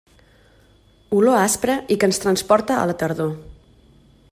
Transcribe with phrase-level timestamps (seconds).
[1.17, 3.37] Olor aspra i que ens transporta a la tardor.